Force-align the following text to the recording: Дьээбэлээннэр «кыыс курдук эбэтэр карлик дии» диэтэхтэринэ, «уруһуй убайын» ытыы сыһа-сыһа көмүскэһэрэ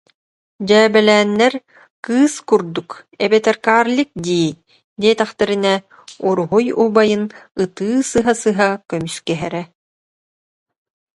Дьээбэлээннэр 0.67 1.53
«кыыс 2.05 2.33
курдук 2.47 2.89
эбэтэр 3.25 3.57
карлик 3.65 4.09
дии» 4.25 4.49
диэтэхтэринэ, 5.01 5.73
«уруһуй 6.27 6.65
убайын» 6.83 7.23
ытыы 7.63 7.93
сыһа-сыһа 8.09 8.69
көмүскэһэрэ 8.89 9.61